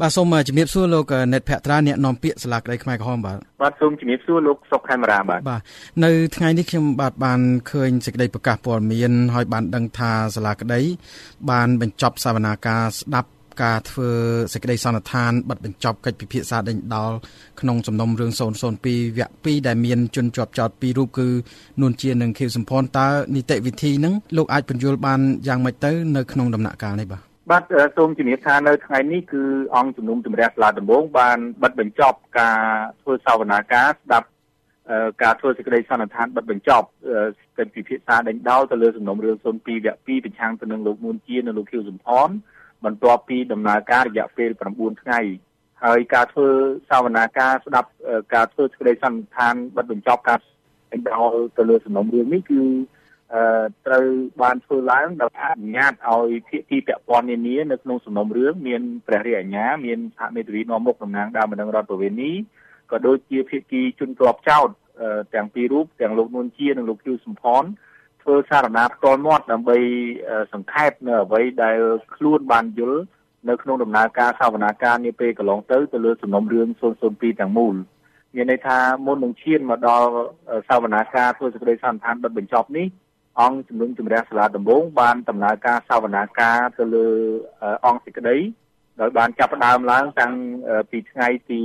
[0.00, 5.60] បាទសូមជំរាបសួរលោកណេតភក្ត្រាអ្នកនាំពាក្យសាលាក្តីខ្មែរក្រហមបាទបាទសូមជំរាបសួរលោកសុកខេមរាបាទបាទ
[6.04, 10.80] នៅថ្ងៃនេះខ្ញុំបាទបានឃើញសេចក្តីប្រកាសព័ត៌មានហើយបានដឹងថាសាលាក្តី
[11.50, 13.28] បានបញ្ចប់សវនាការស្ដាប់
[13.62, 14.10] ការធ្វើ
[14.52, 17.12] សេចក្តីសន្និដ្ឋានបិទបញ្ចប់កិច្ចពិភាក្សាដេញដោល
[17.60, 21.28] ក្នុងសំណុំរឿង002វគ្គ2ដែលមានជនជាប់ចោតពីររូបគឺ
[21.80, 27.62] នួនជានិងខៀវសំផនតើនីតិវិធីហ្នឹងលោកអាចបញ្យល់បានយ៉ាងម៉េចទៅនៅក្នុងដំណាក់កាលនេះបាទ បាទ
[27.96, 29.42] សូមជំរាបថានៅថ្ងៃនេះគឺ
[29.74, 32.60] អង្គជំនុំជម្រះសាលាដំបងបានបិទបញ្ចប់ការ
[33.00, 34.28] ធ្វើសវនាការស្ដាប់
[35.22, 36.86] ការធ្វើសេចក្តីសន្និដ្ឋានបិទបញ្ចប់
[37.58, 42.28] កិច្ចពិភាក្សាដេញដោលទៅលើសំណុំរឿង02វគ្គ2ប្រឆាំងទៅនឹងលោកនួនជានិងលោកខៀវសំផន
[42.84, 45.20] បន្ទាប់ពីដំណើរការរយៈពេល9ថ្ងៃ
[45.84, 46.48] ហើយការធ្វើ
[46.90, 47.88] សវនាការស្ដាប់
[48.34, 50.38] ការធ្វើសេចក្តីសន្និដ្ឋានបិទបញ្ចប់ការ
[50.92, 52.60] ដេញដោលទៅលើសំណុំរឿងនេះគឺ
[53.86, 54.06] ត្រូវ
[54.42, 62.32] បានធ្វើឡើងដោយអនុញ្ញាតឲ្យភាគីពាក់ព័ន្ធនានានៅក្នុងសំណុំរឿងមានព្រះរាជអាជ្ញាមានសហមេធាវីនាំមុខតំណាងដើមបណ្ដឹងរដ្ឋប្រវេណី
[62.90, 64.68] ក៏ដូចជាភាគីជនជាប់ចោត
[65.34, 67.64] ទាំងពីររូបទាំងលោកនួនជានិងលោកជូសំផន
[68.22, 69.78] ធ្វើសារណាផ្ទាល់មាត់ដើម្បី
[70.52, 71.78] សង្ខេបនៅអ្វីដែល
[72.16, 73.02] ខ្លួនបានយល់
[73.48, 76.68] នៅក្នុងដំណើរការសវនាការនាពេលកន្លងទៅទៅលើសំណុំរឿង
[77.04, 77.74] 002ទាំងមូល
[78.34, 80.08] មានន័យថាមុននឹងឈានមកដល់
[80.68, 82.86] សវនាការធ្វើសេចក្តីសន្និដ្ឋានបិទបញ្ចប់នេះ
[83.40, 87.08] អង្គជំនុំជម្រះសាលាដំបងបានដំណើរការសវនាការទៅលើ
[87.84, 88.36] អង្គសេចក្តី
[89.00, 90.34] ដោយបានចាប់ផ្ដើមឡើងតាំង
[90.90, 91.62] ពីថ្ងៃទី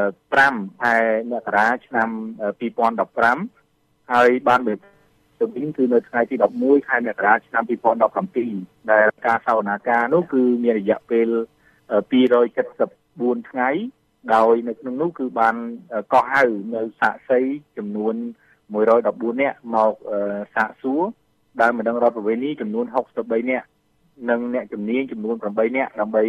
[0.00, 0.96] 5ខែ
[1.32, 2.10] មករាឆ្នាំ
[3.30, 7.62] 2015ហើយបានទៅវិញគឺនៅថ្ងៃទី11ខែមករាឆ្នាំ
[8.26, 11.28] 2017ដែលការសវនាការនោះគឺមានរយៈពេល
[12.20, 13.70] 274ថ្ងៃ
[14.34, 15.56] ដោយនៅក្នុងនោះគឺបាន
[16.12, 17.40] កោះហៅនៅសាកសី
[17.76, 18.14] ចំនួន
[18.72, 19.92] 114នាក់មក
[20.54, 21.02] សាកសួរ
[21.60, 22.84] ដែលម្ដងរដ្ឋប្រវេណីចំនួន
[23.18, 23.66] 63នាក់
[24.30, 26.24] និងអ្នកជំនាញចំនួន8នាក់ដើម្បី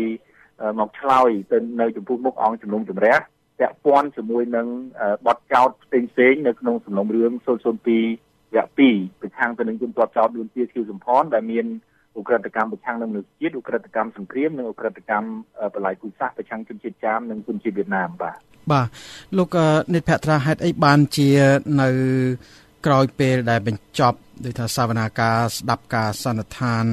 [0.80, 3.16] មកឆ្លើយទៅនៅចំពោះមុខអង្គជំនុំជម្រះ
[3.60, 4.68] ពាក់ព័ន្ធជាមួយនឹង
[5.28, 11.66] បទចោតផ្សេងផ្សេងនៅក្នុងសំណុំរឿង002វគ្គ2ប្រឆាំងទៅនឹងជនជាប់ចោតលួនជាឈីវសំផនដែលមាន
[12.20, 15.30] ឧក្រិដ្ឋកម្មប្រឆាំងនឹងមនុស្សជាតិឧក្រិដ្ឋកម្មសង្គ្រាមនិងឧក្រិដ្ឋកម្ម
[15.76, 18.40] បលាយគូសាសប្រឆាំងជនជាតិចាមនិងជនជាតិវៀតណាមបាទ
[18.72, 18.88] បាទ
[19.38, 19.57] លោក
[19.94, 21.29] និតភត្រាហេតុអីបានជា
[21.81, 21.90] នៅ
[22.85, 26.85] ក្រោយពេលដែលបញ្ចប់ដូចថាសវនាការស្ដាប់ការសន្និដ្ឋាន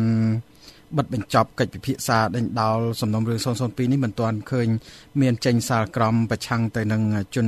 [0.96, 4.68] បិទបញ្ចប់កិច្ចពិភាក្សាដេញដោលសំណុំរឿង002នេះមិនទាន់ឃើញ
[5.20, 7.02] មានចេញសាលក្រមប្រឆាំងទៅនឹង
[7.34, 7.46] ជន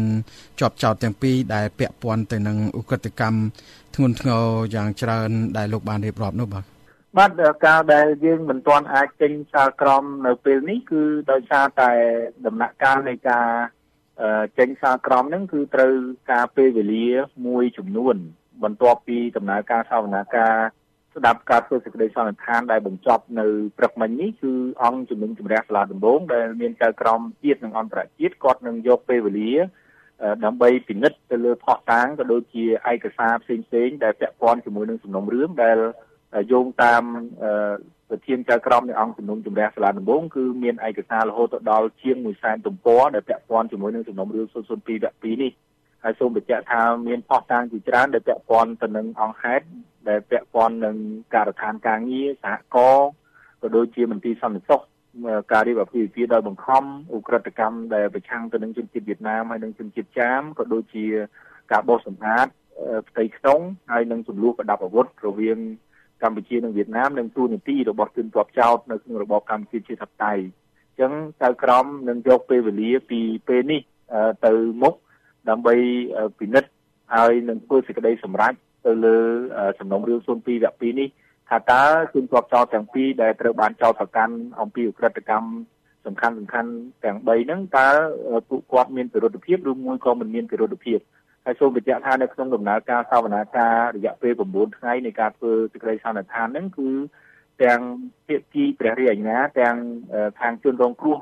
[0.60, 3.38] ជាប់ចោតទាំងពីរដែលពាក់ព័ន្ធទៅនឹងឧក្រិដ្ឋកម្ម
[3.94, 4.44] ធ្ងន់ធ្ងរ
[4.74, 6.64] យ៉ាងច្រើនដែលលោកបានរៀបរាប់នោះបាទ
[7.18, 7.32] បាទ
[7.66, 11.90] ការដែលយើងមិនទាន់អាចចេញសាលក្រមនៅពេលនេះគឺដោយសារតែ
[12.46, 13.46] ដំណាក់កាលនៃការ
[14.58, 15.92] ចេញសារក្រមហ្នឹងគឺត្រូវ
[16.32, 17.06] ការពេលវេលា
[17.46, 18.16] មួយចំនួន
[18.62, 20.54] បន្ទាប់ពីដំណើរការសវនាការ
[21.14, 23.46] ស្ដាប់ការធ្វើសេចក្តីសន្និដ្ឋានដែលបញ្ចប់នៅ
[23.78, 29.52] ព្រឹកមិញនេះគឺអង្គជំនុំជម្រះសាលាដំបងដែលមានចៅក្រមជាតិនិងអន្តរជាតិគាត់នឹងយកពេលវេលា
[30.44, 35.78] ដើម្បីពិនិត្យទៅលើផុសតាងក៏ដូចជាឯកសារផ្សេងៗដែលពាក់ព័ន្ធជាមួយនឹងសំណុំរឿងដែល
[36.50, 37.02] យោងតាម
[38.08, 45.52] ប្រធានចៅក្រមនៃអង្គជំនុំជម្រះសាលាដំបងគឺមានឯកសាររហូតទៅដល់ជាង1សែនទំព័រដែលពាក់ព័ន្ធជាមួយនឹងសំណុំរឿង002វគ្គ2នេះ
[46.04, 49.66] ហើយសូមបញ្ជាក់ថាមានផុសតាងជាច្រើនដែលពាក់ព័ន្ធទៅនឹងអង្គហេតុ
[50.08, 50.96] ដែលពាក់ព័ន្ធនឹង
[51.34, 53.08] ការដ្ឋានការងារសហគមន៍
[53.62, 54.82] ក៏ដូចជាមន្ទីរសន្តិសុខ
[55.52, 56.84] ការរៀបអាពាហ៍ពិពាហ៍ដោយបង្ខំ
[57.16, 61.04] ឧក្រិដ្ឋកម្មដែលប្រឆាំងទៅនឹងជនជាតិវៀតណាមហើយនិងជនជាតិចាមក៏ដូចជា
[61.72, 62.46] ការបោះសម្អាត
[63.08, 63.60] ផ្ទៃក្នុង
[63.92, 65.58] ហើយនិងចំនួនប្រដាប់អាវុធរវាង
[66.22, 70.42] កម្ពុជានិងវៀតណាមនិងទូនីតិរបស់ជនជាប់ចោតនៅក្នុងរបបកម្ពុជាជាធិបតេយ្យ
[70.88, 71.12] អញ្ចឹង
[71.42, 73.80] ចៅក្រមនឹងយកពេលវេលាពីពេលនេះ
[74.46, 74.94] ទៅមុខ
[75.48, 75.74] ដើម្បី
[76.38, 76.70] ពិនិត្យ
[77.14, 78.52] ហើយនឹងធ្វើសេចក្តីសម្រេច
[78.86, 79.16] ទៅលើ
[79.78, 81.08] សំណុំរឿង02វគ្គ2នេះ
[81.50, 81.82] ថាតើ
[82.14, 85.48] ជនជាប់ចោតទាំងពីរដែលត្រូវបានចោទប្រកាន់អំពីអក្រិតកម្ម
[86.06, 86.70] សំខាន់សំខាន់
[87.04, 87.88] ទាំង3ហ្នឹងតើ
[88.48, 90.98] ពួកគាត់មានពិរុទ្ធភាពឬមួយក៏មិនមានពិរុទ្ធភាព
[91.44, 96.88] ហើយសូមបញ្ជាក់ថានៅក្នុងដំណើរការសវនាការរយៈពេល9ថ្ងៃនៃការធ្វើសេចក្តីសន្និដ្ឋានហ្នឹងគឺ
[97.62, 97.80] ទាំង
[98.26, 99.76] ភាគីព្រះរាជអាជ្ញាទាំង
[100.40, 101.18] ខាងជនរងគ្រោះ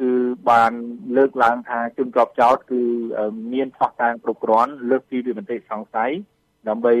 [0.00, 0.10] គឺ
[0.50, 0.72] បាន
[1.16, 2.82] លើកឡើងថាជនជាប់ចោតគឺ
[3.54, 6.10] មានផុសតាងគ្រប់គ្រាន់លើកពីវិមតិសង្ស័យ
[6.68, 6.94] ដើម្បី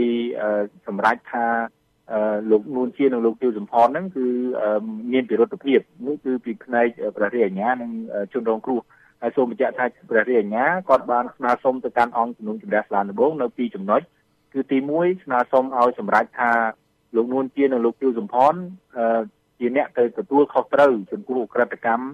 [0.86, 1.46] សម្រេចថា
[2.50, 4.26] លោកនួនជានិងលោកទាវសំផនហ្នឹងគឺ
[5.12, 7.90] មានពិរុទ្ធភាពនេះគឺពីផ្នែកព្រះរាជអាជ្ញានិង
[8.32, 8.80] ជនរងគ្រោះ
[9.22, 14.00] ហើយសូមបញ្ជាក់ថាព្រះរាជអាជ្ញាគាត់បានស្នើសុំទៅកាន់អង្គជំនុំជម្រះសាលាដំបងនៅពីរចំណុច
[14.52, 16.50] គឺទី1ស្នើសុំឲ្យសម្រេចថា
[17.16, 18.54] លោកនួនជានិងលោកទាវសំផន
[19.58, 22.04] ជាអ្នកទៅទទួលខុសត្រូវចំពោះអក្រិតកម្ម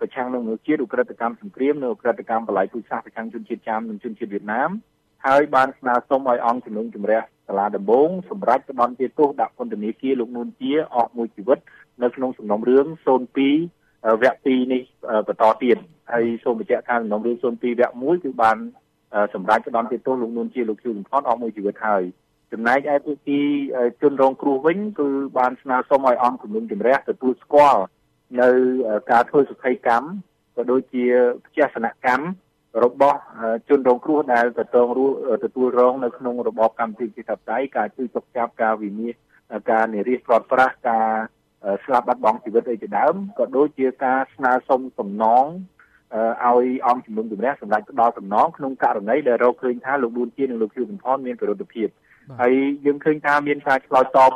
[0.00, 4.70] ប្រឆាំងនឹងមនុស្សជាតិអក្រិតកម្មសង្គ្រាមនិងអក្រិតកម្មបលាយពូជសាសន៍ប្រឆាំងជនជាតិចាមនិងជនជាតិវៀតណាម
[5.26, 11.58] ហើយបានស្នើសុំឲ្យអង្គជំនុំជម្រះសាលាដំបងសម្រាប់ផ្ដន់ជាទោសដាក់ពន្ធនាគារលោកនួនជាអស់មួយជីវិត
[12.02, 14.82] នៅក្នុងសំណុំរឿង02វគ្គ2នេះ
[15.28, 15.78] បន្តទៀត
[16.12, 18.56] ហើយសូមបញ្ជាក់ថាសំណុំរឿង02វគ្គ1គឺបាន
[19.34, 22.02] សម្រាប់ផ្ដំទីទោសលោកនួនជាលោកជឿសំផនអស់មួយជីវិតហើយ
[22.52, 23.40] ចំណែកឯភាគី
[24.02, 25.08] ជនរងគ្រោះវិញគឺ
[25.38, 27.82] បានស្នើសុំឲ្យអង្គជំនុំជម្រះទទួលស្គាល់
[28.40, 28.48] នៅ
[29.10, 30.06] ការធ្វើសុខកម្ម
[30.56, 31.04] ក៏ដូចជា
[31.46, 32.26] ផ្ទះសនកម្ម
[32.84, 33.18] របស់
[33.68, 34.88] ជនរងគ្រោះដែលទទួល
[35.44, 41.08] ទទួលរងនៅក្នុងរបបកម្ពុជាប្រជាធិបតេយ្យការជួយទុកចាប់ការវិនិច្ឆ័យការនិរិះព្រាត់ប្រាសការ
[41.84, 45.44] ស្លាប់បាត់បង់ជីវិតអីជាដើមក៏ដូចជាការស្នើសុំសំណង
[46.14, 51.88] ឲ្យអង្គជំនុំជម្រះសម្រាប់ផ្ដល់សំណងក្នុងករណីដែលរកឃើញថាលោកឌួនជានិងលោកជឿសំផនមានប្រតិភិប
[52.40, 52.54] ហើយ
[52.86, 54.32] យើងឃើញថាមានការឆ្លើយតប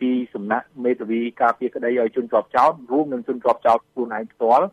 [0.00, 4.66] ពីសំណាក់មេធាវីការពារក្តីឲ្យជនជាប់ចោតរួមនឹងជនជាប់ចោតខ្លួនឯងផ្ទាល់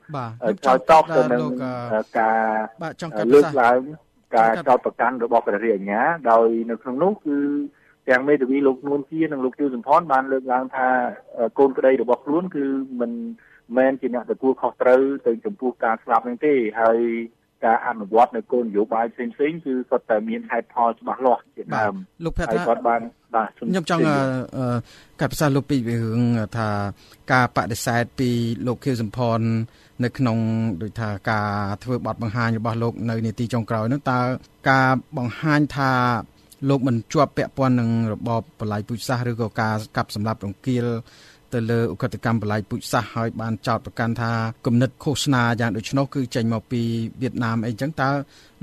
[0.62, 1.44] ឆ្លើយតបទៅនឹង
[2.20, 3.80] ការលើកឡើង
[4.36, 6.02] ការចោតប្រកាន់របស់ព្រះរាជអាជ្ញា
[6.32, 7.38] ដោយនៅក្នុងនោះគឺ
[8.10, 10.88] ទាំងមេធាវីលោកនួនជានិងលោកជឿសំផនបានលើកឡើងថា
[11.60, 12.66] កូនក្តីរបស់ខ្លួនគឺ
[13.00, 13.12] មិន
[13.78, 17.00] មែនជាអ្នកទទួលខុសត្រូវទៅចំពោះការស្លាប់នឹងទេហើយ
[17.66, 23.02] ការអនុវត្តនៅគោលនយោបាយផ្សេងផ្សេងគឺគាត់តែមានហេតុផលច្បាស់លាស់ជាដើមលោកភ័ត្រាគាត់បាន
[23.36, 24.02] បាទខ្ញុំចង់
[25.22, 26.22] កាត់ផ្សាយលោកពីរឿង
[26.58, 26.70] ថា
[27.34, 28.30] ការបដិសេធពី
[28.68, 29.40] លោកខៀវសំផន
[30.04, 30.38] នៅក្នុង
[30.82, 31.50] ដូចថាការ
[31.84, 34.20] ធ្វើបទបង្ហាញរបស់លោកនៅនីតិចុងក្រោយនោះតើ
[34.72, 35.92] ការបង្ហាញថា
[36.70, 40.86] លោកមិនជាប់ពាក់ព័ន្ធនឹងរបបបល័យពូជសាសន៍ឬក៏ការកាប់សម្លាប់រង្គាល
[41.56, 44.32] ទៅលើឧក្រិដ្ឋកម្មបល័យពូជសាសន៍ហើយបានចោទប្រកាន់ថា
[44.66, 46.82] គំនិតឃោសនាយ៉ាងដូច្នោះគឺចេញមកពី
[47.22, 48.10] វៀតណាមអីចឹងតើ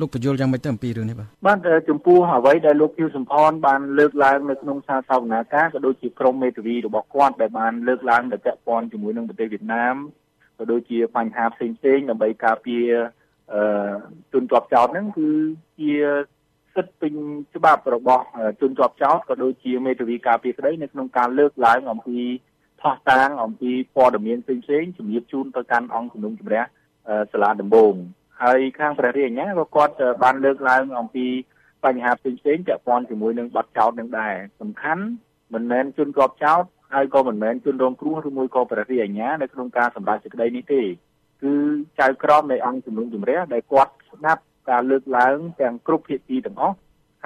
[0.00, 9.94] លោកបញ្យល់យ៉ាងម៉េចទៅអំពីរឿងនេះបាទបាទចំពោះអ្វីដែលលោកភីវសំផនបានលើកឡើងនៅក្នុងសារសវនាការក៏ដូចជាក្រុមមេធាវីរបស់គាត់ដែលបានលើកឡើងដែលពាក់ព័ន្ធជាមួយនឹងប្រទេសវៀតណាម
[10.58, 12.86] ក៏ដូចជាបញ្ហាផ្សេងផ្សេងដើម្បីការពារ
[13.54, 13.94] អឺ
[14.32, 15.28] ជនជាប់ចោតហ្នឹងគឺ
[15.80, 15.92] ជា
[16.74, 17.12] សិទ្ធិពេញ
[17.56, 18.24] ច្បាប់របស់
[18.60, 22.18] ជនជាប់ចោតក៏ដូចជាមេធាវីការពារក្តីនៅក្នុងការលើកឡើងអំពី
[22.82, 26.62] ផុសតាងអំពីព័ត៌មានផ្សេងផ្សេងជំរាបជូនទៅកាន់អង្គជំនុំជម្រះ
[27.32, 27.94] សាលាដំបង
[28.42, 31.26] ហើយខាងព្រះរាជអាជ្ញាក៏គាត់បានលើកឡើងអំពី
[31.84, 35.04] បញ្ហាផ្សេងផ្សេងពាក់ព័ន្ធជាមួយនឹងបាត់ចោតនឹងដែរសំខាន់
[35.54, 36.64] មិនមែនជនជាប់ចោត
[36.94, 40.82] ហើយក៏មិនមែនជនរងគ្រោះឬមួយក៏ព្រះរាជអាជ្ញានៅក្នុងការសម្រេចសេចក្តីនេះទេ
[41.42, 41.54] គឺ
[42.00, 46.76] ចៅក្រមនៃអង្គជំនុំជម្រះដែលគាត់ស្ដាប់ការលើកឡើងទាំងគ្រប់ភាគីទាំងអស់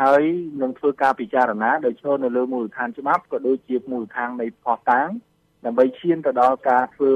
[0.01, 0.23] ហើយ
[0.63, 5.09] នឹងធ្វើការពិចារណាដោយឈរនៅលើមូលដ្ឋានច្បាប់ក៏ដូចជាមូលដ្ឋាននៃផុសតាង
[5.67, 7.13] ដើម្បីឈានទៅដល់ការធ្វើ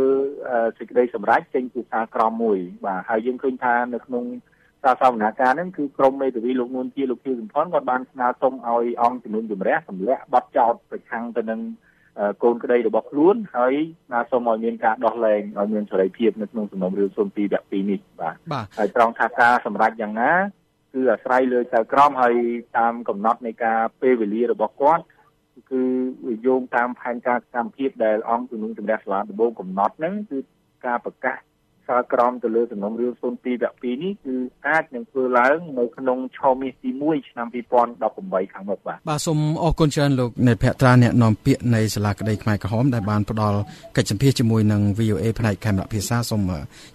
[0.79, 4.25] សេចក្តីសម្រេចចេញពីសារក្រមមួយបាទហើយយើងឃើញថានៅក្នុង
[4.83, 11.61] សារសវនាការហ្នឹងគឺក្រមមេធាវីលោកនួនជាលោកភីសំផនគាត់បានស្នើសុំឲ្យអង្គជំនុំជម្រះសម្លាក់ប័ណ្ណចោតប្រឆាំងទៅនឹង
[12.43, 13.75] កូនក្តីរបស់ខ្លួនហើយ
[14.07, 18.37] ស្នើសុំឲ្យមានការដោះលែងឲ្យមានសេរីភាពនៅក្នុងសំណុំរឿង02វគ្គ2នេះបាទ
[18.79, 20.33] ហើយត្រង់ថាការសម្រេចយ៉ាងណា
[20.95, 22.35] គឺអាស្រ័យលើចៅក្រមហើយ
[22.79, 25.05] តាមកំណត់នៃការពេលវេលារបស់គាត់
[25.71, 25.83] គឺ
[26.47, 30.39] យោងតាមផែនការសកម្មភាពដែលអង្គជំនុំជម្រះសាលាដំបងកំណត់ហ្នឹងគឺ
[30.87, 31.39] ការប្រកាស
[31.91, 34.35] សាលក្រមទៅលើសំណុំរឿង02វគ្គ2នេះគឺ
[34.69, 37.47] អាចនឹងធ្វើឡើងនៅក្នុងឆមាសទី1ឆ្នាំ
[38.01, 43.59] 2018ខាងមុខបាទបាទសូមអរគុណច្រើនលោកនៃភក្ត្រាអ្នកនាំពាក្យនៃសាលាក្តីខ្មែរក្រហមដែលបានផ្ដល់
[43.97, 46.43] កិច្ចសម្ភាសជាមួយនឹង VOA ផ្នែកខេមរៈភាសាសូម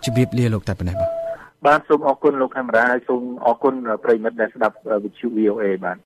[0.06, 1.10] ជម្រាបលាលោកតែប៉ុណ្ណេះបាទ
[1.68, 3.74] បាទសូមអរគុណលោកខេមរាហើយសូមអរគុណ
[4.04, 5.98] ប្រិមិត្តដែលស្ដាប់វិទ្យុ VOA បាទ